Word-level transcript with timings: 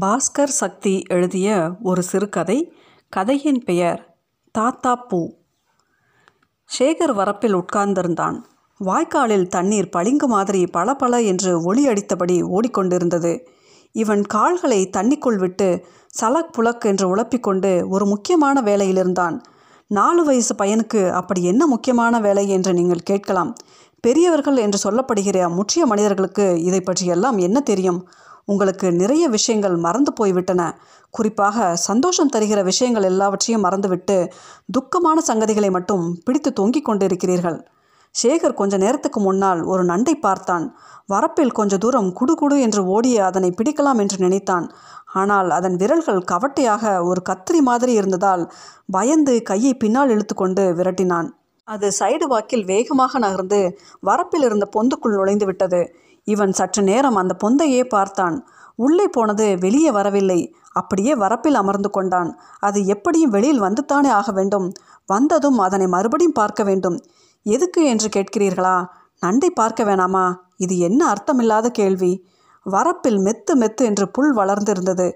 பாஸ்கர் 0.00 0.52
சக்தி 0.52 1.02
எழுதிய 1.08 1.70
ஒரு 1.82 2.02
சிறுகதை 2.02 2.72
கதையின் 3.08 3.60
பெயர் 3.64 4.16
தாத்தா 4.52 4.96
பூ. 4.96 5.30
சேகர் 6.78 7.12
வரப்பில் 7.14 7.54
உட்கார்ந்திருந்தான். 7.54 8.38
வாய்க்காலில் 8.80 9.46
தண்ணீர் 9.46 9.88
பளிங்கு 9.88 10.28
மாதிரி 10.28 10.66
பளபள 10.66 11.20
என்று 11.20 11.62
ஒளி 11.62 11.88
அடித்தபடி 11.88 12.42
ஓடிக்கொண்டிருந்தது. 12.42 13.46
இவன் 13.92 14.22
கால்களை 14.22 14.90
தண்ணிக்குள் 14.96 15.38
விட்டு 15.38 15.86
சலக் 16.20 16.52
புலக் 16.58 16.84
என்று 16.84 17.16
உழப்பிக்கொண்டு 17.16 17.88
ஒரு 17.88 18.06
முக்கியமான 18.06 18.60
வேலையில் 18.60 18.96
இருந்தான். 18.96 19.42
நாலு 19.86 20.24
வயசு 20.24 20.54
பையனுக்கு 20.54 21.10
அப்படி 21.10 21.44
என்ன 21.44 21.66
முக்கியமான 21.66 22.20
வேலை 22.20 22.48
என்று 22.48 22.72
நீங்கள் 22.72 23.02
கேட்கலாம். 23.02 23.54
பெரியவர்கள் 24.00 24.56
என்று 24.56 24.90
சொல்லப்படுகிற 24.90 25.48
முற்றிய 25.48 25.86
மனிதர்களுக்கு 25.86 26.62
இதை 26.62 26.80
பற்றியெல்லாம் 26.80 27.38
என்ன 27.38 27.60
தெரியும்? 27.60 28.08
உங்களுக்கு 28.44 28.92
நிறைய 28.92 29.28
விஷயங்கள் 29.28 29.76
மறந்து 29.76 30.12
போய்விட்டன. 30.12 30.62
குறிப்பாக 31.10 31.76
சந்தோஷம் 31.76 32.32
தருகிற 32.36 32.62
விஷயங்கள் 32.62 33.02
எல்லாவற்றையும் 33.02 33.64
மறந்துவிட்டு 33.64 34.32
துக்கமான 34.76 35.18
சங்கதிகளை 35.26 35.70
மட்டும் 35.70 36.18
பிடித்து 36.24 36.52
தொங்கிக் 36.52 36.88
கொண்டிருக்கிறீர்கள். 36.88 37.58
சேகர் 38.22 38.54
கொஞ்ச 38.54 38.76
நேரத்துக்கு 38.76 39.20
முன்னால் 39.20 39.62
ஒரு 39.62 39.84
நண்டை 39.84 40.14
பார்த்தான். 40.14 40.76
வரப்பில் 41.08 41.52
கொஞ்ச 41.52 41.78
தூரம் 41.78 42.12
குடு 42.12 42.60
என்று 42.60 42.84
ஓடிய 42.84 43.24
அதனை 43.24 43.50
பிடிக்கலாம் 43.50 43.98
என்று 43.98 44.18
நினைத்தான். 44.18 44.66
ஆனால் 45.12 45.50
அதன் 45.50 45.76
விரல்கள் 45.76 46.28
கவட்டையாக 46.32 47.02
ஒரு 47.04 47.22
கத்திரி 47.28 47.60
மாதிரி 47.60 47.92
இருந்ததால் 47.92 48.52
பயந்து 48.90 49.42
கையை 49.42 49.74
பின்னால் 49.74 50.08
இழுத்துக்கொண்டு 50.08 50.62
விரட்டினான். 50.78 51.28
அது 51.68 51.92
சைடு 51.98 52.26
வாக்கில் 52.26 52.64
வேகமாக 52.64 53.18
நகர்ந்து 53.18 53.78
வரப்பில் 54.06 54.42
இருந்த 54.42 54.68
பொந்துக்குள் 54.76 55.16
நுழைந்து 55.16 55.46
விட்டது. 55.46 55.82
இவன் 56.24 56.52
சற்று 56.52 56.82
நேரம் 56.82 57.14
அந்த 57.14 57.36
பொந்தையே 57.44 57.84
பார்த்தான். 57.84 58.46
உள்ளே 58.74 59.08
போனது 59.08 59.58
வெளியே 59.58 59.90
வரவில்லை. 59.90 60.54
அப்படியே 60.72 61.14
வரப்பில் 61.14 61.52
அமர்ந்து 61.52 61.90
கொண்டான். 61.90 62.38
அது 62.58 62.86
எப்படியும் 62.86 63.30
வெளியில் 63.30 63.62
வந்துத்தானே 63.62 64.08
ஆக 64.08 64.32
வேண்டும். 64.32 64.72
வந்ததும் 65.06 65.58
அதனை 65.58 65.86
மறுபடியும் 65.86 66.32
பார்க்க 66.32 66.64
வேண்டும். 66.64 67.02
எதுக்கு 67.42 67.84
என்று 67.84 68.08
கேட்கிறீர்களா? 68.08 68.86
நண்டை 69.26 69.50
பார்க்க 69.54 69.84
வேணாமா? 69.84 70.34
இது 70.56 70.78
என்ன 70.78 71.12
அர்த்தமில்லாத 71.12 71.66
கேள்வி? 71.68 72.26
வரப்பில் 72.70 73.18
மெத்து 73.18 73.52
மெத்து 73.54 73.82
என்று 73.82 74.10
புல் 74.10 74.36
வளர்ந்திருந்தது. 74.36 75.12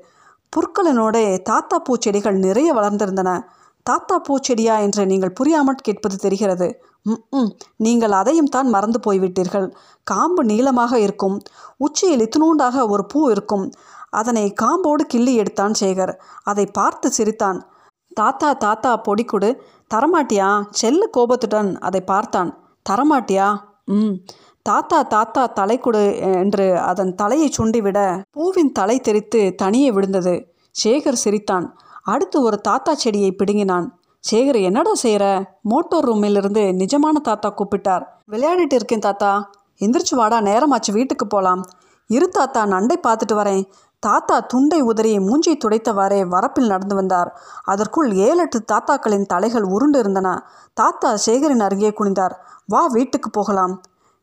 புற்களினோடே 0.53 1.43
தாத்தா 1.43 1.83
பூச்செடிகள் 1.83 2.39
நிறைய 2.39 2.75
வளர்ந்திருந்தன. 2.75 3.41
தாத்தா 3.89 4.17
பூச்செடியா 4.29 4.75
என்று 4.81 5.07
நீங்கள் 5.07 5.33
புரியாமல் 5.33 5.85
கேட்பது 5.87 6.17
தெரிகிறது. 6.17 6.67
ம் 7.03 7.51
நீங்கள் 7.77 8.11
அதையும் 8.11 8.51
தான் 8.55 8.69
மறந்து 8.69 8.99
போய்விட்டீர்கள். 9.07 9.67
காம்பு 10.05 10.43
நீளமாக 10.45 10.99
இருக்கும். 10.99 11.37
உச்சியில் 11.77 12.25
இத்துணூண்டாக 12.25 12.89
ஒரு 12.89 13.05
பூ 13.07 13.31
இருக்கும். 13.31 13.71
அதனை 14.11 14.53
காம்போடு 14.53 15.05
கிள்ளி 15.07 15.35
எடுத்தான் 15.35 15.75
சேகர். 15.81 16.13
அதை 16.45 16.67
பார்த்து 16.67 17.11
சிரித்தான். 17.11 17.59
தாத்தா 18.15 18.53
தாத்தா 18.53 18.93
பொடிக்குடு. 19.09 19.51
தரமாட்டியா? 19.95 20.49
செல்ல 20.71 21.07
கோபத்துடன் 21.07 21.79
அதை 21.79 22.01
பார்த்தான். 22.01 22.51
தரமாட்டியா? 22.91 23.49
ம். 23.85 24.15
தாத்தா 24.63 24.99
தாத்தா 25.03 25.43
தலைக்குடு 25.61 26.03
என்று 26.41 26.67
அதன் 26.91 27.15
தலையை 27.15 27.49
சுண்டிவிட 27.59 27.99
பூவின் 28.31 28.73
தலை 28.73 28.97
தெரித்து 29.01 29.55
தனியே 29.55 29.91
விழுந்தது. 29.91 30.35
சேகர் 30.85 31.23
சிரித்தான். 31.25 31.69
அடுத்து 32.13 32.39
ஒரு 32.43 32.57
தாத்தா 32.61 32.93
செடியை 32.95 33.31
பிடுங்கினான். 33.33 33.87
சேகர் 34.25 34.59
என்னடா 34.69 34.93
செய்கிற 35.03 35.25
மோட்டோர் 35.71 36.07
ரூமிலிருந்து 36.09 36.63
நிஜமான 36.81 37.17
தாத்தா 37.29 37.49
கூப்பிட்டார். 37.51 38.05
விளையாடிட்டு 38.33 38.77
இருக்கேன் 38.79 39.05
தாத்தா. 39.07 39.33
எந்திரிச்சு 39.85 40.15
வாடா 40.21 40.39
நேரமாச்சு 40.41 40.93
வீட்டுக்கு 40.93 41.27
போகலாம் 41.27 41.63
இரு 42.11 42.27
தாத்தா 42.29 42.61
நண்டை 42.67 42.97
பார்த்துட்டு 43.07 43.35
வரேன். 43.41 43.63
தாத்தா 44.07 44.37
துண்டை 44.53 44.79
உதறி 44.91 45.13
மூஞ்சி 45.27 45.53
துடைத்தவாறே 45.65 46.21
வரப்பில் 46.35 46.73
நடந்து 46.73 46.95
வந்தார். 46.95 47.31
அதற்குள் 47.73 48.09
ஏழெட்டு 48.27 48.59
தாத்தாக்களின் 48.73 49.31
தலைகள் 49.33 49.67
உருண்டு 49.75 49.99
இருந்தன. 49.99 50.29
தாத்தா 50.81 51.11
சேகரின் 51.27 51.65
அருகே 51.67 51.91
குனிந்தார். 51.99 52.35
வா 52.67 52.83
வீட்டுக்கு 52.97 53.31
போகலாம். 53.31 53.75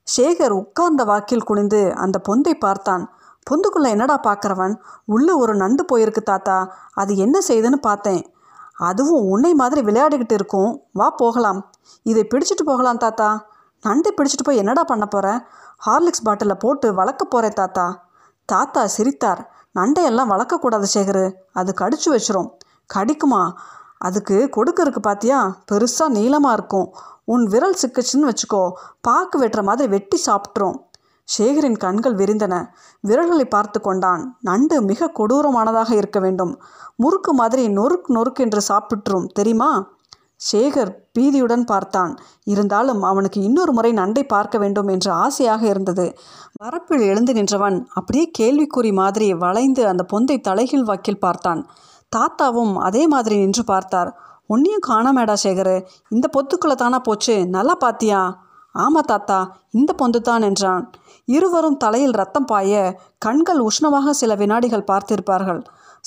சேகர் 0.07 0.55
உட்கார்ந்த 0.61 1.03
வாக்கில் 1.03 1.47
குனிந்து 1.49 1.81
அந்த 1.95 2.17
பொந்தை 2.27 2.53
பார்த்தான். 2.65 3.05
பொந்துக்குள்ளே 3.50 3.88
என்னடா 3.88 4.19
பார்க்குறவன் 4.23 4.75
உள்ளே 5.06 5.33
ஒரு 5.33 5.56
நண்டு 5.56 5.85
போயிருக்கு 5.91 6.23
தாத்தா. 6.23 6.75
அது 6.94 7.16
என்ன 7.17 7.39
செய்யுதுன்னு 7.47 7.75
பார்த்தேன். 7.75 8.33
அதுவும் 8.78 9.23
உன்னை 9.23 9.53
மாதிரி 9.53 9.81
விளையாடிக்கிட்டு 9.81 10.31
இருக்கும். 10.31 10.81
வா 10.94 11.09
போகலாம். 11.09 11.72
இதை 12.03 12.28
பிடிச்சிட்டு 12.29 12.63
போகலாம் 12.66 12.97
தாத்தா. 12.97 13.45
நண்டை 13.85 14.11
பிடிச்சிட்டு 14.17 14.44
போய் 14.44 14.57
என்னடா 14.57 14.84
பண்ண 14.84 15.05
போகிறேன் 15.05 15.41
ஹார்லிக்ஸ் 15.85 16.23
பாட்டிலில் 16.23 16.59
போட்டு 16.59 16.94
வளர்க்க 16.94 17.25
போகிறேன் 17.25 17.53
தாத்தா. 17.53 18.07
தாத்தா 18.45 18.88
சிரித்தார். 18.88 19.50
நண்டையெல்லாம் 19.75 20.31
வளர்க்கக்கூடாது 20.34 20.85
சேகரு. 20.94 21.34
அது 21.53 21.73
கடிச்சு 21.81 22.05
வச்சிரும். 22.05 22.50
கடிக்குமா? 22.94 23.53
அதுக்கு 23.97 24.50
கொடுக்கறதுக்கு 24.55 25.01
பார்த்தியா 25.03 25.53
பெருசாக 25.72 26.07
நீளமாக 26.07 26.53
இருக்கும். 26.53 26.94
உன் 27.23 27.44
விரல் 27.44 27.75
சிக்கிச்சுன்னு 27.81 28.29
வச்சுக்கோ. 28.31 28.72
பாக்கு 29.01 29.41
வெட்டுற 29.41 29.63
மாதிரி 29.63 29.88
வெட்டி 29.88 30.22
சாப்பிட்ரும் 30.25 30.84
சேகரின் 31.27 31.77
கண்கள் 31.77 32.15
விரிந்தன. 32.15 32.67
விரல்களை 33.01 33.45
பார்த்து 33.45 33.81
கொண்டான். 33.81 34.37
நண்டு 34.41 34.81
மிக 34.81 35.11
கொடூரமானதாக 35.19 35.91
இருக்க 35.91 36.19
வேண்டும். 36.19 36.61
முறுக்கு 36.95 37.33
மாதிரி 37.33 37.67
நொறுக் 37.67 38.09
நொறுக்கு 38.13 38.39
என்று 38.39 38.61
சாப்பிட்டுரும் 38.67 39.25
தெரியுமா? 39.25 39.93
சேகர் 40.51 40.91
பீதியுடன் 41.19 41.65
பார்த்தான். 41.65 42.17
இருந்தாலும் 42.43 43.03
அவனுக்கு 43.03 43.41
இன்னொரு 43.41 43.71
முறை 43.71 43.93
நண்டை 43.93 44.23
பார்க்க 44.27 44.57
வேண்டும் 44.57 44.87
என்று 44.87 45.11
ஆசையாக 45.11 45.65
இருந்தது. 45.67 46.17
வரப்பில் 46.63 47.05
எழுந்து 47.05 47.33
நின்றவன் 47.33 47.87
அப்படியே 47.93 48.31
கேள்விக்குறி 48.39 48.93
மாதிரி 48.93 49.33
வளைந்து 49.33 49.87
அந்த 49.87 50.05
பொந்தை 50.13 50.41
தலைகீழ் 50.41 50.81
வாக்கில் 50.81 51.19
பார்த்தான். 51.19 51.67
தாத்தாவும் 52.15 52.75
அதே 52.77 53.07
மாதிரி 53.07 53.37
நின்று 53.37 53.63
பார்த்தார். 53.63 54.19
ஒன்றையும் 54.47 54.85
காணாமேடா 54.87 55.33
சேகர். 55.43 55.85
இந்த 56.09 56.29
பொத்துக்குள்ளே 56.35 56.75
தானா 56.75 56.99
போச்சு? 56.99 57.47
நல்லா 57.47 57.75
பாத்தியா 57.75 58.43
ஆமா 58.75 58.99
தாத்தா 58.99 59.39
இந்த 59.71 59.91
பொந்து 59.97 60.19
தான் 60.21 60.41
என்றான். 60.41 60.83
இருவரும் 61.27 61.77
தலையில் 61.77 62.11
ரத்தம் 62.11 62.45
பாய 62.45 62.73
கண்கள் 63.17 63.61
உஷ்ணமாக 63.67 64.09
சில 64.09 64.31
வினாடிகள் 64.35 64.89
பார்த்திருப்பார்கள். 64.91 65.61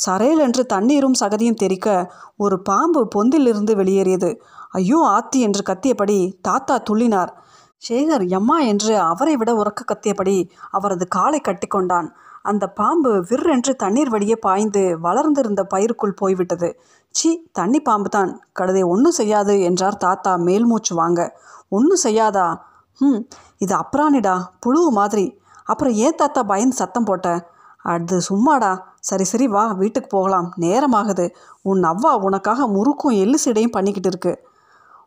சரையல் 0.06 0.42
என்று 0.46 0.62
தண்ணீரும் 0.66 1.18
சகதியும் 1.20 1.60
தெரிக்க 1.62 1.88
ஒரு 2.36 2.56
பாம்பு 2.60 3.00
பொந்திலிருந்து 3.14 3.74
வெளியேறியது. 3.74 4.30
ஐயோ 4.70 4.98
ஆத்தி 5.16 5.40
என்று 5.40 5.62
கத்தியபடி 5.70 6.18
தாத்தா 6.40 6.76
துள்ளினார். 6.90 7.32
சேகர் 7.82 8.24
எம்மா 8.38 8.58
என்று 8.60 8.92
அவரை 9.10 9.34
விட 9.36 9.50
உறக்க 9.54 9.80
கத்தியபடி 9.84 10.36
அவரது 10.70 11.04
காலை 11.08 11.40
கட்டிக்கொண்டான். 11.40 12.08
அந்த 12.43 12.69
பாம்பு 12.69 13.10
விற்றென்று 13.31 13.76
தண்ணீர் 13.76 14.09
வழியே 14.09 14.37
பாய்ந்து 14.37 14.99
வளர்ந்திருந்த 15.00 15.66
பயிருக்குள் 15.75 16.19
போய்விட்டது. 16.21 16.78
சி 17.10 17.49
தண்ணி 17.53 17.81
பாம்பு 17.81 18.09
தான். 18.09 18.41
கழுதை 18.53 18.82
ஒன்றும் 18.82 19.12
செய்யாது 19.12 19.60
என்றார் 19.60 19.97
தாத்தா 19.97 20.37
மேல்மூச்சு 20.37 20.94
வாங்க. 20.94 21.37
ஒன்றும் 21.69 22.03
செய்யாதா? 22.03 22.56
ம் 23.00 23.21
இது 23.59 23.75
அப்ரானிடா 23.75 24.43
புழு 24.60 24.91
மாதிரி. 24.91 25.41
அப்புறம் 25.65 25.93
ஏன் 25.93 26.15
தாத்தா 26.15 26.43
பயந்து 26.43 26.77
சத்தம் 26.77 27.04
போட்ட? 27.04 27.48
அது 27.78 28.21
சும்மாடா. 28.31 28.81
சரி 29.00 29.25
சரி 29.25 29.47
வா 29.47 29.72
வீட்டுக்கு 29.72 30.09
போகலாம். 30.09 30.53
நேரமாகுது. 30.60 31.31
உன் 31.62 31.82
அவ்வா 31.82 32.12
உனக்காக 32.15 32.66
முறுக்கும் 32.66 33.10
எள்ளு 33.10 33.38
சீடையும் 33.44 33.71
பண்ணிக்கிட்டு 33.71 34.09
இருக்கு. 34.09 34.47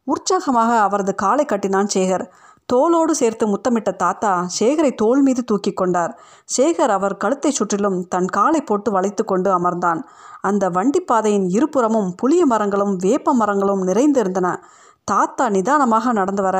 உற்சாகமாக 0.03 0.79
அவரது 0.79 1.15
காலை 1.15 1.45
கட்டினான் 1.45 1.87
சேகர். 1.93 2.27
தோளோடு 2.71 3.11
சேர்த்து 3.11 3.45
முத்தமிட்ட 3.47 3.91
தாத்தா 3.91 4.31
சேகரை 4.59 4.91
தோல் 4.95 5.21
மீது 5.21 5.41
தூக்கி 5.43 5.71
கொண்டார். 5.73 6.11
சேகர் 6.57 6.93
அவர் 6.97 7.15
கழுத்தை 7.17 7.51
சுற்றிலும் 7.51 7.97
தன் 8.07 8.25
காலை 8.25 8.61
போட்டு 8.61 8.91
வளைத்து 8.91 9.23
கொண்டு 9.25 9.49
அமர்ந்தான். 9.57 10.01
அந்த 10.41 10.69
வண்டிப்பாதையின் 10.69 11.47
இருபுறமும் 11.49 12.15
புளிய 12.15 12.45
மரங்களும் 12.45 12.95
வேப்ப 12.95 13.33
மரங்களும் 13.33 13.83
நிறைந்திருந்தன. 13.87 14.49
தாத்தா 15.03 15.45
நிதானமாக 15.49 16.11
நடந்து 16.13 16.43
வர 16.43 16.57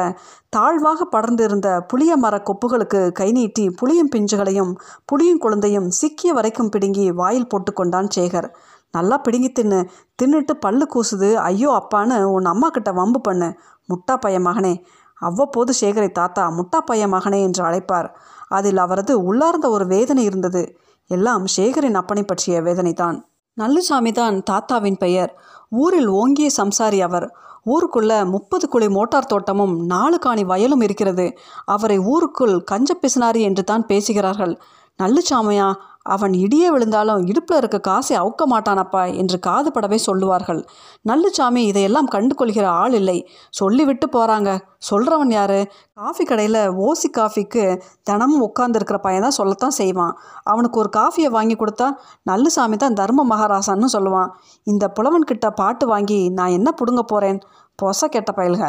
தாழ்வாக 0.49 1.05
படர்ந்திருந்த 1.05 1.67
புளிய 1.89 2.11
மர 2.17 2.35
கொப்புகளுக்கு 2.49 3.01
கை 3.11 3.31
நீட்டி 3.31 3.65
புளியும் 3.81 4.11
பிஞ்சுகளையும் 4.15 4.71
புளியும் 5.11 5.37
குழந்தையும் 5.37 5.89
சிக்கிய 5.89 6.31
வரைக்கும் 6.33 6.71
பிடுங்கி 6.75 7.05
வாயில் 7.11 7.51
போட்டுக்கொண்டான் 7.51 8.09
சேகர். 8.15 8.47
நல்லா 8.91 9.17
பிடுங்கி 9.17 9.51
தின்னு. 9.59 9.79
தின்னுட்டு 10.21 10.53
பல்லு 10.59 10.87
கூசுது. 10.93 11.29
ஐயோ 11.49 11.69
அப்பான்னு 11.79 12.17
உன் 12.23 12.45
அம்மா 12.45 12.69
கிட்ட 12.69 12.91
வம்பு 12.91 13.21
பண்ணு. 13.21 13.49
முட்டா 13.89 14.15
பைய 14.17 14.39
மகனே. 14.39 14.73
அவ்வப்போது 15.21 15.73
சேகரை 15.81 16.11
தாத்தா 16.11 16.43
முட்டா 16.49 16.79
பைய 16.85 17.07
மகனே 17.07 17.41
என்று 17.41 17.63
அழைப்பார். 17.63 18.09
அதில் 18.47 18.77
அவரது 18.77 19.13
உள்ளார்ந்த 19.23 19.69
ஒரு 19.69 19.85
வேதனை 19.87 20.23
இருந்தது. 20.23 20.63
எல்லாம் 21.09 21.45
சேகரின் 21.55 21.99
அப்பனை 21.99 22.23
பற்றிய 22.23 22.61
வேதனைதான். 22.61 23.17
நல்லுசாமி 23.57 24.11
தான் 24.11 24.43
தாத்தாவின் 24.51 24.97
பெயர். 24.97 25.31
ஊரில் 25.69 26.07
ஓங்கிய 26.07 26.49
சம்சாரி 26.57 26.99
அவர். 26.99 27.27
ஊருக்குள்ள 27.65 28.13
முப்பது 28.25 28.65
குழி 28.67 28.89
மோட்டார் 28.89 29.25
தோட்டமும் 29.25 29.85
நாலு 29.85 30.19
காணி 30.19 30.43
வயலும் 30.43 30.81
இருக்கிறது. 30.81 31.25
அவரை 31.65 31.97
ஊருக்குள் 32.13 32.55
கஞ்ச 32.63 32.91
பிசினாரி 33.01 33.41
என்று 33.49 33.63
தான் 33.63 33.85
பேசுகிறார்கள். 33.85 34.53
நல்லுச்சாமியா? 35.01 35.69
அவன் 36.13 36.33
இடியே 36.33 36.67
விழுந்தாலும் 36.73 37.25
இடுப்பில் 37.29 37.57
இருக்க 37.57 37.77
காசை 37.79 38.13
அவுக்க 38.19 38.43
மாட்டானப்பா 38.53 39.01
என்று 39.21 39.37
காதுபடவே 39.47 39.97
சொல்லுவார்கள். 40.05 40.61
நல்லுச்சாமி 41.09 41.61
இதையெல்லாம் 41.71 42.05
கண்டு 42.05 42.33
கொள்கிற 42.35 42.65
ஆள் 42.81 42.95
இல்லை. 42.99 43.15
சொல்லிவிட்டு 43.59 44.07
போகிறாங்க 44.15 44.49
சொல்கிறவன் 44.89 45.33
யாரு? 45.37 45.59
காஃபி 45.93 46.23
கடையில் 46.23 46.61
ஓசி 46.85 47.09
காஃபிக்கு 47.11 47.65
தினமும் 48.03 48.45
உட்காந்துருக்கிற 48.49 48.97
பையன் 48.97 49.21
தான் 49.21 49.37
சொல்லத்தான் 49.39 49.77
செய்வான். 49.79 50.13
அவனுக்கு 50.43 50.79
ஒரு 50.79 50.91
காஃபியை 50.97 51.31
வாங்கி 51.37 51.57
கொடுத்தா 51.57 51.89
நல்லுசாமி 52.31 52.77
தான் 52.77 52.97
தர்ம 53.01 53.25
மகாராசான்னு 53.33 53.89
சொல்லுவான். 53.97 54.31
இந்த 54.67 54.87
புலவன்கிட்ட 54.97 55.49
பாட்டு 55.61 55.87
வாங்கி 55.87 56.21
நான் 56.39 56.55
என்ன 56.59 56.71
பிடுங்க 56.71 57.03
போகிறேன் 57.03 57.41
பொச 57.79 58.07
கெட்ட 58.07 58.31
பயல்க. 58.37 58.65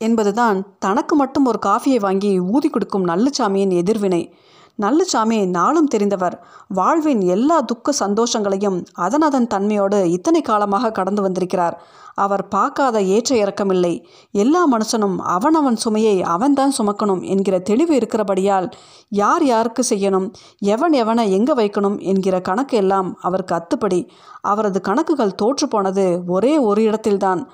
என்பதுதான் 0.00 0.56
தனக்கு 0.78 1.14
மட்டும் 1.16 1.44
ஒரு 1.44 1.58
காஃபியை 1.66 1.98
வாங்கி 2.00 2.30
ஊதி 2.54 2.68
கொடுக்கும் 2.68 3.08
நல்லுச்சாமியின் 3.08 3.74
எதிர்வினை. 3.82 4.22
நல்லசாமி 4.78 5.46
நாளும் 5.46 5.88
தெரிந்தவர். 5.94 6.36
வாழ்வின் 6.68 7.20
எல்லா 7.20 7.60
துக்க 7.60 7.92
சந்தோஷங்களையும் 7.98 8.78
அதன் 8.92 9.20
அதன் 9.20 9.46
தன்மையோடு 9.46 10.04
இத்தனை 10.04 10.40
காலமாக 10.40 10.90
கடந்து 10.90 11.22
வந்திருக்கிறார். 11.22 11.76
அவர் 12.14 12.48
பார்க்காத 12.48 13.02
ஏற்ற 13.02 13.36
இறக்கமில்லை. 13.36 13.92
எல்லா 14.32 14.62
மனுஷனும் 14.72 15.16
அவனவன் 15.16 15.76
சுமையை 15.76 16.22
அவன்தான் 16.22 16.72
சுமக்கணும் 16.78 17.22
என்கிற 17.22 17.58
தெளிவு 17.58 17.94
இருக்கிறபடியால் 17.94 18.68
யார் 19.08 19.44
யாருக்கு 19.44 19.82
செய்யணும் 19.90 20.28
எவன் 20.58 20.92
எவனை 20.92 21.30
எங்கே 21.30 21.52
வைக்கணும் 21.52 21.98
என்கிற 22.00 22.40
கணக்கு 22.40 22.76
எல்லாம் 22.76 23.18
அவருக்கு 23.20 23.54
அத்துப்படி. 23.54 24.08
அவரது 24.40 24.80
கணக்குகள் 24.80 25.34
தோற்று 25.34 25.68
போனது 25.68 26.22
ஒரே 26.26 26.58
ஒரு 26.58 26.82
இடத்தில்தான். 26.82 27.50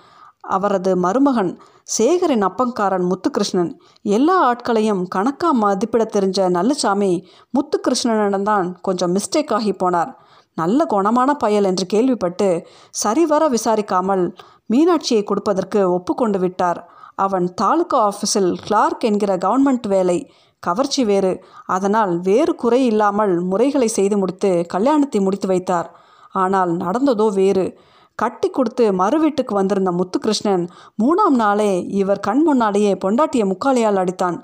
அவரது 0.57 0.93
மருமகன் 0.97 1.53
சேகரின் 1.97 2.45
அப்பங்காரன் 2.49 3.07
முத்துகிருஷ்ணன். 3.11 3.71
எல்லா 4.17 4.37
ஆட்களையும் 4.49 5.03
கணக்காக 5.15 5.59
மதிப்பிட 5.63 6.05
தெரிஞ்ச 6.15 6.49
நல்லசாமி 6.57 7.13
முத்துகிருஷ்ணனிடம்தான் 7.57 8.67
கொஞ்சம் 8.87 9.15
மிஸ்டேக் 9.17 9.55
ஆகி 9.59 9.73
போனார். 9.73 10.11
நல்ல 10.57 10.87
குணமான 10.91 11.31
பயல் 11.43 11.69
என்று 11.71 11.85
கேள்விப்பட்டு 11.87 12.49
சரிவர 13.03 13.43
விசாரிக்காமல் 13.49 14.25
மீனாட்சியை 14.73 15.23
கொடுப்பதற்கு 15.25 15.81
ஒப்புக்கொண்டு 15.97 16.39
விட்டார். 16.39 16.81
அவன் 17.25 17.47
தாலுகா 17.55 17.99
ஆஃபீஸில் 18.09 18.51
கிளார்க் 18.67 19.07
என்கிற 19.11 19.33
கவர்மெண்ட் 19.37 19.87
வேலை 19.89 20.19
கவர்ச்சி 20.63 21.03
வேறு. 21.05 21.33
அதனால் 21.67 22.13
வேறு 22.21 22.53
குறை 22.55 22.81
இல்லாமல் 22.85 23.35
முறைகளை 23.51 23.89
செய்து 23.89 24.17
முடித்து 24.17 24.51
கல்யாணத்தை 24.67 25.21
முடித்து 25.21 25.49
வைத்தார். 25.49 25.89
ஆனால் 26.35 26.73
நடந்ததோ 26.77 27.27
வேறு. 27.41 27.67
கட்டி 28.19 28.49
கொடுத்து 28.51 28.85
மறு 28.93 29.19
வீட்டுக்கு 29.21 29.55
வந்திருந்த 29.55 29.91
முத்துகிருஷ்ணன் 29.91 30.65
மூணாம் 31.03 31.35
நாளே 31.35 31.73
இவர் 32.01 32.21
கண் 32.21 32.43
முன்னாலேயே 32.43 32.93
பொண்டாட்டிய 33.05 33.43
முக்காலியால் 33.53 34.01
அடித்தான். 34.03 34.39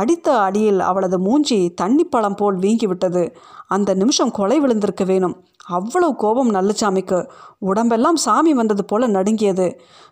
அடித்த 0.00 0.28
அடியில் 0.38 0.80
அவளது 0.80 1.16
மூஞ்சி 1.18 1.58
தண்ணி 1.74 2.04
பழம் 2.04 2.34
போல் 2.34 2.58
வீங்கிவிட்டது. 2.58 3.22
அந்த 3.66 3.94
நிமிஷம் 3.94 4.30
கொலை 4.30 4.56
விழுந்திருக்க 4.60 5.04
வேணும். 5.04 5.34
அவ்வளவு 5.78 6.12
கோபம் 6.16 6.52
நல்லசாமிக்கு. 6.54 7.18
உடம்பெல்லாம் 7.58 8.18
சாமி 8.26 8.52
வந்தது 8.54 8.84
போல 8.84 9.06
நடுங்கியது. 9.06 9.66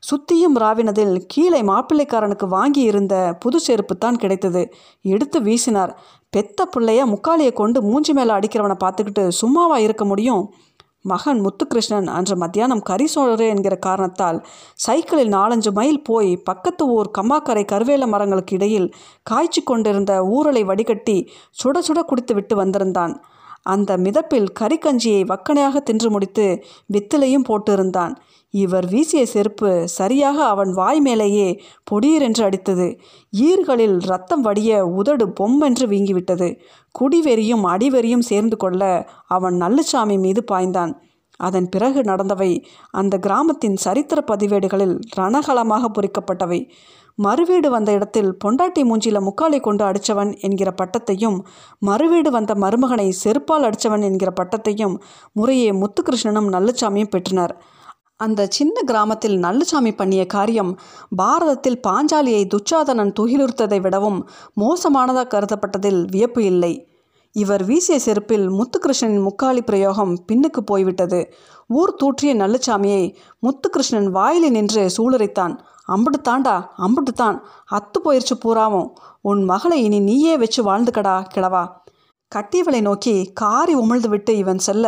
சுத்தியும் 0.09 0.57
ராவினதில் 0.59 1.15
கீழே 1.27 1.61
மாப்பிள்ளைக்காரனுக்கு 1.63 2.47
வாங்கி 2.49 2.83
இருந்த 2.83 3.15
புது 3.41 3.61
செருப்பு 3.61 3.97
தான் 3.97 4.17
கிடைத்தது. 4.17 4.63
எடுத்து 5.15 5.41
வீசினார். 5.41 5.93
பெத்த 6.31 6.69
பிள்ளைய 6.77 7.03
முக்காலியை 7.15 7.53
கொண்டு 7.53 7.79
மூஞ்சி 7.83 8.13
மேலே 8.13 8.33
அடிக்கிறவனை 8.33 8.77
பார்த்துக்கிட்டு 8.85 9.25
சும்மாவா 9.43 9.79
இருக்க 9.79 10.05
முடியும்? 10.05 10.43
மகன் 11.05 11.41
முத்துகிருஷ்ணன் 11.41 12.07
அன்று 12.07 12.37
மத்தியானம் 12.37 12.83
கரிசோழரு 12.89 13.49
என்கிற 13.49 13.77
காரணத்தால் 13.77 14.47
சைக்கிளில் 14.75 15.33
நாலஞ்சு 15.33 15.73
மைல் 15.73 16.03
போய் 16.03 16.37
பக்கத்து 16.37 16.87
ஊர் 16.87 17.11
கம்மாக்கரை 17.19 17.65
கருவேல 17.73 18.07
மரங்களுக்கு 18.07 18.55
இடையில் 18.55 18.95
காய்ச்சி 19.23 19.63
கொண்டிருந்த 19.63 20.23
ஊரலை 20.23 20.65
வடிகட்டி 20.65 21.29
சுட 21.65 21.79
சுட 21.89 22.01
குடித்து 22.01 22.35
விட்டு 22.35 22.57
வந்திருந்தான். 22.57 23.25
அந்த 23.63 23.97
மிதப்பில் 23.97 24.47
கறிக்கஞ்சியை 24.61 25.23
வக்கனையாக 25.25 25.77
தின்று 25.77 26.11
முடித்து 26.11 26.65
வித்திலையும் 26.93 27.45
போட்டிருந்தான். 27.49 28.15
இவர் 28.51 28.87
வீசிய 28.87 29.27
செருப்பு 29.27 29.89
சரியாக 29.89 30.45
அவன் 30.45 30.73
வாய் 30.73 31.01
மேலேயே 31.01 31.61
பொடியரென்று 31.91 32.43
அடித்தது. 32.43 32.99
ஈர்களில் 33.31 33.99
ரத்தம் 33.99 34.41
வடிய 34.41 34.87
உதடு 34.87 35.29
பொம்மென்று 35.41 35.87
வீங்கிவிட்டது. 35.87 36.59
குடிவெறியும் 37.01 37.65
அடிவெறியும் 37.65 38.27
சேர்ந்து 38.31 38.57
கொள்ள 38.57 39.09
அவன் 39.27 39.55
நல்லுச்சாமி 39.55 40.19
மீது 40.19 40.45
பாய்ந்தான். 40.53 40.93
அதன் 41.37 41.69
பிறகு 41.69 42.01
நடந்தவை 42.01 42.65
அந்த 42.91 43.19
கிராமத்தின் 43.19 43.77
சரித்திர 43.77 44.25
பதிவேடுகளில் 44.27 45.01
ரணகலமாக 45.17 45.85
பொறிக்கப்பட்டவை. 45.89 46.71
மறுவீடு 47.19 47.69
வந்த 47.69 47.93
இடத்தில் 47.93 48.31
பொண்டாட்டி 48.45 48.83
மூஞ்சில 48.83 49.21
முக்காலை 49.29 49.61
கொண்டு 49.61 49.85
அடித்தவன் 49.85 50.31
என்கிற 50.41 50.75
பட்டத்தையும் 50.83 51.39
மறுவீடு 51.87 52.31
வந்த 52.31 52.55
மருமகனை 52.55 53.09
செருப்பால் 53.25 53.67
அடித்தவன் 53.69 54.03
என்கிற 54.03 54.33
பட்டத்தையும் 54.41 54.95
முறையே 55.33 55.71
முத்துகிருஷ்ணனும் 55.73 56.53
நல்லசாமியும் 56.57 57.11
பெற்றனர். 57.11 57.55
அந்த 58.17 58.47
சின்ன 58.47 58.83
கிராமத்தில் 58.87 59.37
நல்லசாமி 59.39 59.93
பண்ணிய 59.95 60.27
காரியம் 60.27 60.73
பாரதத்தில் 61.17 61.81
பாஞ்சாலியை 61.89 62.45
துச்சாதனன் 62.55 63.13
துகிலுறுத்ததை 63.21 63.81
விடவும் 63.81 64.21
மோசமானதாக 64.61 65.31
கருதப்பட்டதில் 65.35 66.01
வியப்பு 66.11 66.45
இல்லை. 66.45 66.73
இவர் 67.43 67.63
வீசிய 67.65 67.97
செருப்பில் 68.05 68.47
முத்துகிருஷ்ணனின் 68.59 69.27
முக்காலி 69.27 69.63
பிரயோகம் 69.63 70.13
பின்னுக்கு 70.29 70.61
போய்விட்டது. 70.65 71.21
ஊர் 71.69 71.93
தூற்றிய 72.01 72.33
நல்லுச்சாமியை 72.43 73.03
முத்துகிருஷ்ணன் 73.47 74.09
வாயிலில் 74.11 74.51
நின்று 74.51 74.83
சூளுரைத்தான். 74.97 75.55
அம்புட்டு 75.95 76.21
தாண்டா 76.29 76.57
அம்புட்டு 76.87 77.13
தான் 77.15 77.37
அத்து 77.73 77.99
போயிருச்சு 78.05 78.37
பூராவும். 78.39 78.89
உன் 79.21 79.43
மகளை 79.45 79.79
இனி 79.83 80.01
நீயே 80.01 80.37
வச்சு 80.37 80.63
வாழ்ந்துக்கடா 80.63 81.17
கிழவா. 81.35 81.65
கட்டியவளை 82.33 82.81
நோக்கி 82.81 83.15
காரி 83.33 83.75
உமிழ்ந்து 83.77 84.09
விட்டு 84.09 84.33
இவன் 84.37 84.59
செல்ல 84.59 84.87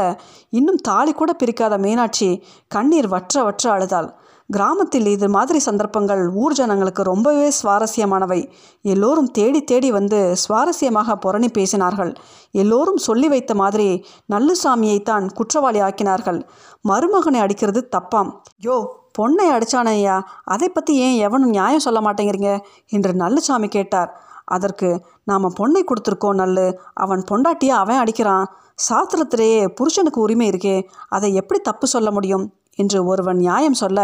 இன்னும் 0.50 0.80
தாலி 0.88 1.12
கூட 1.12 1.30
பிரிக்காத 1.42 1.74
மீனாட்சி 1.78 2.28
கண்ணீர் 2.68 3.08
வற்ற 3.08 3.42
வற்ற 3.42 3.64
அழுதாள். 3.72 4.08
கிராமத்தில் 4.50 5.06
இது 5.06 5.28
மாதிரி 5.28 5.58
சந்தர்ப்பங்கள் 5.58 6.28
ஊர் 6.28 6.52
ஜனங்களுக்கு 6.52 7.02
ரொம்பவே 7.02 7.52
சுவாரஸ்யமானவை. 7.62 8.50
எல்லோரும் 8.82 9.30
தேடி 9.30 9.64
தேடி 9.64 9.90
வந்து 9.90 10.34
சுவாரஸ்யமாக 10.42 11.16
புரணி 11.26 11.48
பேசினார்கள். 11.58 12.14
எல்லோரும் 12.50 12.96
சொல்லி 12.96 13.28
வைத்த 13.28 13.54
மாதிரி 13.54 14.04
நல்லுசாமியைத்தான் 14.28 15.26
குற்றவாளி 15.34 15.80
ஆக்கினார்கள். 15.80 16.42
மருமகனை 16.88 17.40
அடிக்கிறது 17.40 17.88
தப்பாம். 17.96 18.30
யோ 18.64 18.86
பொண்ணை 19.18 19.46
அடிச்சானையா 19.50 20.22
அதை 20.44 20.68
பற்றி 20.68 20.94
ஏன் 20.96 21.18
எவனும் 21.18 21.50
நியாயம் 21.50 21.80
சொல்ல 21.80 22.00
மாட்டேங்கிறீங்க? 22.00 22.58
என்று 22.88 23.12
நல்லுசாமி 23.12 23.68
கேட்டார். 23.68 24.20
அதற்கு 24.44 25.00
நாம் 25.24 25.54
பொண்ணை 25.56 25.82
கொடுத்துருக்கோம் 25.84 26.34
நல்லு. 26.34 26.78
அவன் 26.94 27.24
பொண்டாட்டியை 27.30 27.74
அவன் 27.82 28.02
அடிக்கிறான். 28.02 28.44
சாத்திரத்திலேயே 28.88 29.68
புருஷனுக்கு 29.68 30.20
உரிமை 30.20 30.48
இருக்கே. 30.48 30.82
அதை 31.08 31.34
எப்படி 31.34 31.60
தப்பு 31.60 31.86
சொல்ல 31.86 32.10
முடியும்? 32.10 32.46
என்று 32.80 32.98
ஒருவன் 33.04 33.36
நியாயம் 33.36 33.80
சொல்ல 33.82 33.98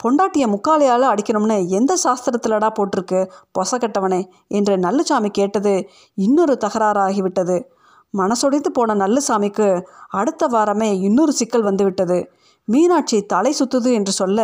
பொண்டாட்டியை 0.00 0.46
முக்காலையால் 0.46 1.10
அடிக்கணும்னு 1.10 1.56
எந்த 1.68 1.92
சாஸ்திரத்திலடா 2.04 2.70
போட்டிருக்கு? 2.78 3.20
பொசக்கட்டவனே 3.56 4.20
என்று 4.48 4.74
நல்லுசாமி 4.76 5.30
கேட்டது 5.30 5.74
இன்னொரு 6.18 6.56
தகராறாகிவிட்டது. 6.64 7.56
மனசொடைந்து 8.14 8.70
போன 8.72 8.94
நல்லுசாமிக்கு 8.94 9.68
அடுத்த 10.12 10.46
வாரமே 10.46 10.90
இன்னொரு 11.00 11.32
சிக்கல் 11.32 11.62
வந்துவிட்டது. 11.62 12.18
மீனாட்சி 12.68 13.18
தலை 13.26 13.52
சுத்துது 13.58 13.90
என்று 13.92 14.12
சொல்ல 14.12 14.40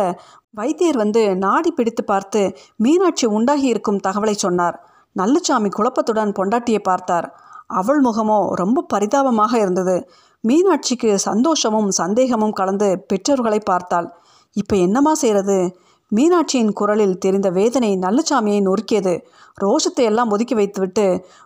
வைத்தியர் 0.53 0.97
வந்து 0.97 1.21
நாடி 1.37 1.71
பிடித்து 1.71 2.03
பார்த்து 2.03 2.41
மீனாட்சி 2.83 3.25
உண்டாகி 3.37 3.67
இருக்கும் 3.67 4.01
தகவலை 4.07 4.35
சொன்னார். 4.35 4.75
நல்லுச்சாமி 5.15 5.69
குழப்பத்துடன் 5.77 6.35
பொண்டாட்டியை 6.37 6.81
பார்த்தார். 6.83 7.27
அவள் 7.79 8.01
முகமோ 8.01 8.39
ரொம்ப 8.53 8.85
பரிதாபமாக 8.87 9.53
இருந்தது. 9.59 9.95
மீனாட்சிக்கு 10.43 11.09
சந்தோஷமும் 11.27 11.89
சந்தேகமும் 11.91 12.57
கலந்து 12.59 12.87
பெற்றோர்களை 13.09 13.59
பார்த்தாள். 13.71 14.07
இப்போ 14.55 14.75
என்னமா 14.85 15.13
செய்கிறது 15.13 15.57
மீனாட்சியின் 16.11 16.71
குரலில் 16.79 17.19
தெரிந்த 17.19 17.49
வேதனை 17.49 17.91
நல்லச்சாமியை 18.05 18.61
நொறுக்கியது. 18.67 19.13
ரோஷத்தை 19.57 20.05
எல்லாம் 20.11 20.31
ஒதுக்கி 20.35 20.55
வைத்துவிட்டு 20.55 21.05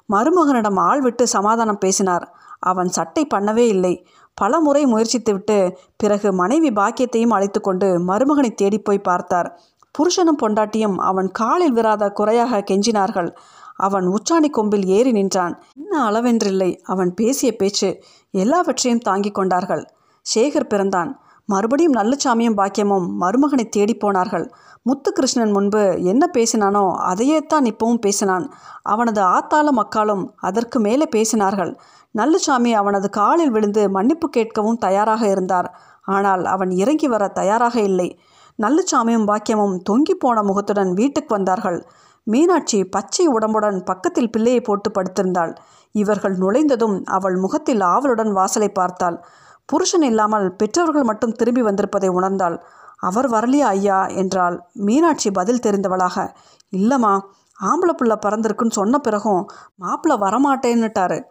மருமகனிடம் 0.09 0.79
ஆள் 0.87 1.01
விட்டு 1.01 1.25
சமாதானம் 1.27 1.81
பேசினார். 1.83 2.25
அவன் 2.71 2.89
சட்டை 2.89 3.23
பண்ணவே 3.33 3.65
இல்லை. 3.67 3.93
பல 4.37 4.59
முறை 4.59 4.83
முயற்சித்துவிட்டு 4.85 5.57
பிறகு 5.97 6.29
மனைவி 6.33 6.69
பாக்கியத்தையும் 6.79 7.35
அழைத்து 7.35 7.59
கொண்டு 7.61 7.89
மருமகனை 8.09 8.51
தேடி 8.53 8.79
போய் 8.79 9.07
பார்த்தார். 9.09 9.49
புருஷனும் 9.95 10.41
பொண்டாட்டியும் 10.41 10.97
அவன் 11.09 11.29
காலில் 11.31 11.75
விராத 11.77 12.09
குறையாக 12.11 12.63
கெஞ்சினார்கள். 12.69 13.29
அவன் 13.75 14.05
உச்சாணி 14.07 14.49
கொம்பில் 14.49 14.85
ஏறி 14.85 15.11
நின்றான். 15.11 15.63
என்ன 15.77 16.11
அளவென்றில்லை. 16.11 16.79
அவன் 16.83 17.13
பேசிய 17.13 17.55
பேச்சு 17.55 18.03
எல்லாவற்றையும் 18.31 19.01
தாங்கிக் 19.01 19.33
கொண்டார்கள். 19.33 19.83
சேகர் 20.25 20.69
பிறந்தான். 20.69 21.19
மறுபடியும் 21.45 21.93
நல்லசாமியும் 21.93 22.57
பாக்கியமும் 22.57 23.07
மருமகனை 23.21 23.69
தேடி 23.69 23.93
போனார்கள். 23.93 24.51
முத்துகிருஷ்ணன் 24.85 25.51
முன்பு 25.51 26.03
என்ன 26.03 26.29
பேசினானோ 26.33 26.91
அதையே 26.91 27.41
தான் 27.41 27.63
இப்பவும் 27.63 28.01
பேசினான். 28.01 28.51
அவனது 28.81 29.21
ஆத்தாலும் 29.21 29.79
மக்காலும் 29.81 30.23
அதற்கு 30.35 30.79
மேலே 30.79 31.07
பேசினார்கள். 31.15 31.75
நல்லசாமி 32.11 32.73
அவனது 32.73 33.09
காலில் 33.09 33.51
விழுந்து 33.51 33.89
மன்னிப்பு 33.89 34.29
கேட்கவும் 34.37 34.77
தயாராக 34.77 35.29
இருந்தார். 35.29 35.75
ஆனால் 36.01 36.45
அவன் 36.45 36.71
இறங்கி 36.71 37.07
வர 37.07 37.27
தயாராக 37.27 37.81
இல்லை. 37.81 38.19
நல்லுச்சாமியும் 38.61 39.27
பாக்கியமும் 39.27 39.79
தொங்கி 39.89 40.13
போன 40.13 40.43
முகத்துடன் 40.43 40.93
வீட்டுக்கு 40.93 41.33
வந்தார்கள். 41.33 41.85
மீனாட்சி 42.25 42.83
பச்சை 42.85 43.27
உடம்புடன் 43.27 43.79
பக்கத்தில் 43.79 44.31
பிள்ளையை 44.31 44.61
போட்டு 44.61 44.91
படுத்திருந்தாள். 44.91 45.55
இவர்கள் 45.91 46.37
நுழைந்ததும் 46.37 47.03
அவள் 47.05 47.35
முகத்தில் 47.35 47.81
ஆவலுடன் 47.81 48.31
வாசலை 48.31 48.69
பார்த்தாள். 48.69 49.23
புருஷன் 49.65 50.01
இல்லாமல் 50.01 50.55
பெற்றோர்கள் 50.55 51.03
மட்டும் 51.03 51.31
திரும்பி 51.31 51.61
வந்திருப்பதை 51.61 52.09
உணர்ந்தாள். 52.09 52.61
அவர் 52.97 53.29
வரலையா 53.29 53.69
ஐயா? 53.69 54.07
என்றாள். 54.07 54.63
மீனாட்சி 54.73 55.31
பதில் 55.31 55.59
தெரிந்தவளாக 55.59 56.33
இல்லைம்மா 56.71 57.19
ஆம்பளை 57.61 57.95
புள்ள 57.97 58.15
பிறந்திருக்குன்னு 58.25 58.71
சொன்ன 58.71 58.97
பிறகும் 58.97 59.49
மாப்பிள்ளை 59.75 60.29
வரமாட்டேன்னுட்டாரு. 60.29 61.23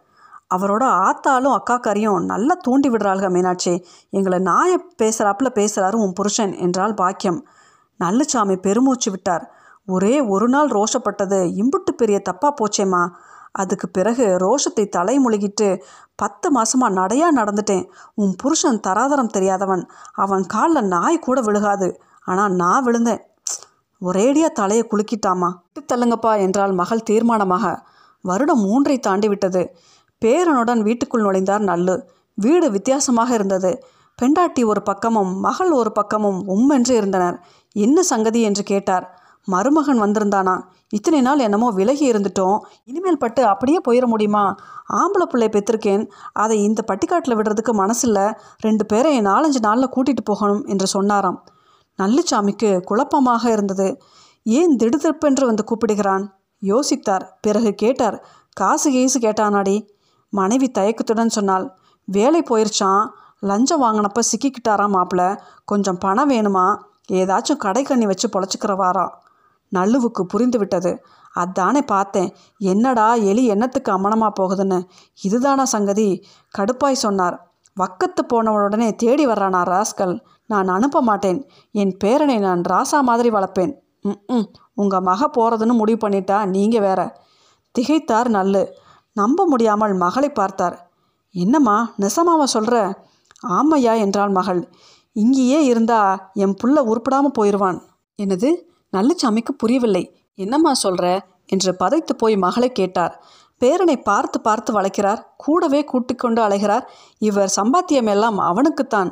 அவரோட 0.55 0.83
ஆத்தாலும் 0.83 1.57
அக்காக்காரியும் 1.57 2.25
நல்லா 2.25 2.57
தூண்டி 2.61 2.89
விடுறாள்க 2.89 3.29
மீனாட்சி. 3.29 3.85
எங்களை 4.09 4.39
நாய 4.39 4.79
பேசுகிறாப்புல 5.01 5.49
பேசுகிறாரு 5.53 5.93
உன் 5.93 6.13
புருஷன் 6.13 6.53
என்றால் 6.57 6.93
பாக்கியம். 6.93 7.47
நல்லுச்சாமி 8.03 8.55
பெருமூச்சு 8.55 9.11
விட்டார். 9.11 9.54
ஒரே 9.87 10.21
ஒரு 10.21 10.49
நாள் 10.49 10.67
ரோஷப்பட்டது. 10.67 11.39
இம்புட்டு 11.61 11.91
பெரிய 11.97 12.19
தப்பா 12.19 12.53
போச்சேம்மா. 12.53 13.07
அதுக்கு 13.51 13.89
பிறகு 13.89 14.25
ரோஷத்தை 14.25 14.89
தலை 14.89 15.19
முழுகிட்டு 15.19 15.81
பத்து 16.15 16.51
மாசமா 16.51 16.89
நடையா 16.89 17.27
நடந்துட்டேன். 17.35 17.85
உன் 18.13 18.35
புருஷன் 18.35 18.79
தராதரம் 18.87 19.27
தெரியாதவன். 19.27 19.87
அவன் 20.13 20.45
காலில் 20.45 20.87
நாய் 20.87 21.19
கூட 21.19 21.41
விழுகாது. 21.41 22.01
ஆனால் 22.21 22.53
நான் 22.53 22.83
விழுந்தேன். 22.83 23.21
ஒரேடியா 24.01 24.49
தலையை 24.51 24.87
குலுக்கிட்டாமா 24.91 25.49
தள்ளுங்கப்பா 25.93 26.39
என்றால் 26.39 26.71
மகள் 26.71 27.07
தீர்மானமாக. 27.09 27.79
வருடம் 28.21 28.59
மூன்றை 28.59 28.99
தாண்டி 28.99 29.27
விட்டது. 29.27 29.75
பேரனுடன் 30.25 30.81
வீட்டுக்குள் 30.81 31.23
நுழைந்தார் 31.23 31.59
நல்லு. 31.59 32.01
வீடு 32.33 32.71
வித்தியாசமாக 32.71 33.33
இருந்தது. 33.33 33.83
பெண்டாட்டி 34.21 34.63
ஒரு 34.63 34.81
பக்கமும் 34.81 35.39
மகள் 35.39 35.71
ஒரு 35.71 35.91
பக்கமும் 35.91 36.47
உம்மென்று 36.47 36.95
இருந்தனர். 36.95 37.39
என்ன 37.73 38.03
சங்கதி 38.03 38.41
என்று 38.41 38.63
கேட்டார். 38.63 39.24
மருமகன் 39.45 40.01
வந்திருந்தானா? 40.01 40.61
இத்தனை 40.89 41.21
நாள் 41.21 41.39
என்னமோ 41.39 41.71
விலகி 41.71 42.11
இருந்துட்டோம். 42.11 42.59
இனிமேல் 42.83 43.17
பட்டு 43.17 43.45
அப்படியே 43.45 43.79
போயிட 43.87 44.05
முடியுமா? 44.05 44.55
ஆம்பளை 44.93 45.23
பிள்ளை 45.23 45.49
பெற்றிருக்கேன் 45.49 46.09
அதை 46.33 46.63
இந்த 46.63 46.83
பட்டிக்காட்டில் 46.87 47.35
விடுறதுக்கு 47.35 47.71
மனசில்ல. 47.71 48.33
ரெண்டு 48.59 48.85
பேரை 48.85 49.21
நாலஞ்சு 49.21 49.59
நாளில் 49.61 49.89
கூட்டிகிட்டு 49.89 50.23
போகணும் 50.23 50.65
என்று 50.65 50.87
சொன்னாராம். 50.87 51.43
நல்லுச்சாமிக்கு 51.97 52.79
குழப்பமாக 52.79 53.51
இருந்தது. 53.51 54.01
ஏன் 54.43 54.75
திடுதிருப்பென்று 54.75 55.45
வந்து 55.45 55.63
கூப்பிடுகிறான்? 55.63 56.33
யோசித்தார். 56.61 57.29
பிறகு 57.41 57.73
கேட்டார். 57.73 58.25
காசு 58.53 58.91
கீசு 58.91 59.19
கேட்டானாடி. 59.19 59.89
மனைவி 60.29 60.71
தயக்கத்துடன் 60.71 61.29
சொன்னாள். 61.29 61.73
வேலை 62.05 62.43
போயிருச்சான் 62.49 63.09
லஞ்சம் 63.39 63.83
வாங்கினப்ப 63.83 64.19
சிக்கிக்கிட்டாராம் 64.19 64.95
மாப்பிள்ள. 64.95 65.39
கொஞ்சம் 65.65 65.97
பணம் 65.97 66.29
வேணுமா? 66.29 66.77
ஏதாச்சும் 67.11 67.57
கடை 67.57 67.83
கண்ணி 67.83 68.05
வச்சு 68.05 68.29
பொழைச்சிக்கிறவாராம் 68.29 69.09
நல்லுவுக்கு 69.77 70.23
புரிந்து 70.33 70.57
விட்டது 70.57 70.91
அதானே 71.35 71.81
பார்த்தேன். 71.81 72.29
என்னடா 72.71 73.07
எலி 73.31 73.43
என்னத்துக்கு 73.53 73.89
அம்மனமாக 73.95 74.31
போகுதுன்னு. 74.39 74.77
இதுதானா 75.21 75.65
சங்கதி? 75.73 76.07
கடுப்பாய் 76.53 77.03
சொன்னார். 77.05 77.35
வக்கத்து 77.77 78.21
போனவுடனே 78.33 78.89
தேடி 78.95 79.23
வர்றானா 79.27 79.61
ராஸ்கல். 79.73 80.15
நான் 80.49 80.67
அனுப்ப 80.67 80.97
மாட்டேன். 81.01 81.39
என் 81.75 81.93
பேரனை 82.03 82.37
நான் 82.39 82.61
ராசா 82.71 82.99
மாதிரி 83.01 83.29
வளர்ப்பேன். 83.29 83.73
ம் 84.01 84.21
ம் 84.35 84.47
உங்கள் 84.73 85.05
மக 85.09 85.27
போகிறதுன்னு 85.37 85.75
முடிவு 85.81 85.99
பண்ணிட்டா 86.01 86.37
நீங்கள் 86.45 86.85
வேற. 86.87 87.01
திகைத்தார் 87.75 88.29
நல்லு. 88.29 88.63
நம்ப 89.15 89.45
முடியாமல் 89.45 89.93
மகளை 90.03 90.29
பார்த்தார். 90.29 90.75
என்னம்மா 91.35 91.77
நெசமாவா 92.01 92.45
சொல்கிற 92.55 92.75
ஆமையா 93.57 93.93
என்றாள் 94.03 94.33
மகள். 94.39 94.61
இங்கேயே 95.15 95.59
இருந்தா 95.65 95.99
என் 96.43 96.55
புள்ள 96.61 96.77
உருப்படாமல் 96.91 97.35
போயிடுவான் 97.37 97.77
என்னது? 98.19 98.49
நல்லுச்சாமிக்கு 98.95 99.53
புரியவில்லை. 99.57 100.03
என்னம்மா 100.35 100.73
சொல்கிற 100.73 101.27
என்று 101.45 101.75
பதைத்து 101.79 102.13
போய் 102.17 102.37
மகளை 102.37 102.71
கேட்டார். 102.71 103.23
பேரனை 103.61 104.03
பார்த்து 104.03 104.41
பார்த்து 104.41 104.81
வளைக்கிறார். 104.81 105.21
கூடவே 105.37 105.85
கூட்டிக்கொண்டு 105.91 106.41
அலைகிறார். 106.41 106.87
இவர் 107.19 107.53
சம்பாத்தியம் 107.61 108.09
எல்லாம் 108.15 108.37
அவனுக்குத்தான். 108.39 109.11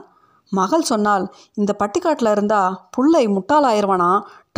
மகள் 0.52 0.82
சொன்னால் 0.82 1.24
இந்த 1.54 1.76
பட்டிக்காட்டில் 1.80 2.32
இருந்தா 2.32 2.88
புள்ளை 2.92 3.28
முட்டாளாயிருவானா? 3.28 4.10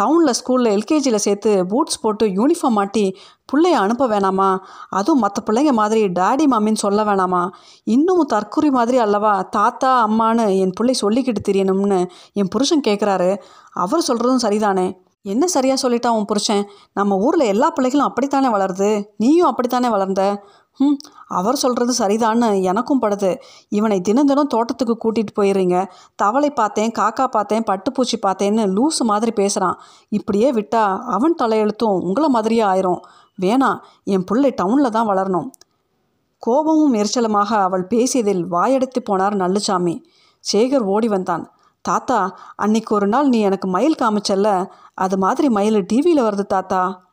டவுனில் 0.01 0.38
ஸ்கூலில் 0.39 0.72
எல்கேஜியில் 0.75 1.24
சேர்த்து 1.25 1.65
பூட்ஸ் 1.65 2.01
போட்டு 2.01 2.25
யூனிஃபார்ம் 2.27 2.77
மாட்டி 2.77 3.15
பிள்ளைய 3.51 3.77
அனுப்ப 3.84 4.08
வேணாமா? 4.08 4.58
அதுவும் 4.89 5.20
மற்ற 5.20 5.44
பிள்ளைங்க 5.46 5.72
மாதிரி 5.72 6.08
டாடி 6.08 6.46
மாமின்னு 6.53 6.74
சொல்ல 6.74 7.03
வேணாமா? 7.03 7.50
இன்னும் 7.84 8.27
தற்குறி 8.34 8.70
மாதிரி 8.70 8.98
அல்லவா? 8.98 9.41
தாத்தா 9.41 9.91
அம்மான்னு 10.08 10.60
என் 10.60 10.75
பிள்ளை 10.75 10.96
சொல்லிக்கிட்டு 11.01 11.44
தெரியணும்னு 11.50 12.08
என் 12.34 12.48
புருஷன் 12.48 12.86
கேட்குறாரு 12.88 13.32
அவர் 13.70 14.08
சொல்கிறதும் 14.08 14.46
சரிதானே? 14.46 14.88
என்ன 15.34 15.44
சரியாக 15.48 15.77
சொல்லிட்டான் 15.84 16.17
உன் 16.17 16.29
புருஷன்? 16.32 16.63
நம்ம 16.94 17.17
ஊரில் 17.17 17.51
எல்லா 17.53 17.67
பிள்ளைகளும் 17.70 18.08
அப்படித்தானே 18.08 18.50
வளருது? 18.55 18.89
நீயும் 19.17 19.50
அப்படித்தானே 19.51 19.89
வளர்ந்த? 19.96 20.24
ம் 20.79 20.98
அவர் 21.38 21.58
சொல்கிறது 21.62 21.94
சரிதான்னு 22.00 22.48
எனக்கும் 22.72 23.01
படுது. 23.01 23.32
இவனை 23.70 23.98
தினம் 24.01 24.29
தினம் 24.32 24.51
தோட்டத்துக்கு 24.53 24.96
கூட்டிகிட்டு 25.03 25.34
போயிடுறீங்க. 25.39 25.77
தவளை 26.15 26.50
பார்த்தேன் 26.51 26.91
காக்கா 27.00 27.25
பார்த்தேன் 27.27 27.67
பட்டுப்பூச்சி 27.70 28.17
பார்த்தேன்னு 28.25 28.65
லூசு 28.77 29.05
மாதிரி 29.12 29.32
பேசுகிறான் 29.32 29.77
இப்படியே 30.10 30.50
விட்டா 30.51 30.84
அவன் 31.15 31.38
தலையெழுத்தும் 31.41 32.01
உங்களை 32.10 32.29
மாதிரியே 32.29 32.65
ஆயிரும். 32.72 33.01
வேணாம் 33.41 33.79
என் 34.15 34.27
பிள்ளை 34.29 34.51
டவுனில் 34.62 34.96
தான் 34.98 35.10
வளரணும். 35.12 35.48
கோபமும் 36.44 36.94
எரிச்சலுமாக 36.94 37.51
அவள் 37.67 37.86
பேசியதில் 37.94 38.44
வாயடைத்து 38.51 39.00
போனார் 39.10 39.36
நல்லுசாமி 39.41 39.96
சேகர் 40.44 40.86
ஓடி 40.96 41.08
வந்தான். 41.08 41.46
தாத்தா 41.86 42.20
அன்னைக்கு 42.63 42.91
ஒரு 42.96 43.08
நாள் 43.08 43.27
நீ 43.27 43.39
எனக்கு 43.39 43.67
மயில் 43.67 44.00
காமிச்சல்ல. 44.01 44.50
அது 44.95 45.17
மாதிரி 45.17 45.49
மயில் 45.49 45.85
டிவியில் 45.85 46.23
வருது 46.23 46.45
தாத்தா. 46.45 47.03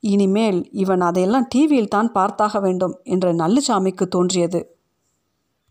இனிமேல் 0.00 0.70
இவன் 0.70 1.00
அதையெல்லாம் 1.00 1.46
டிவியில் 1.48 1.88
தான் 1.88 2.12
பார்த்தாக 2.14 2.60
வேண்டும் 2.60 3.00
என்று 3.04 3.32
நல்லுசாமிக்கு 3.32 4.06
தோன்றியது. 4.08 4.73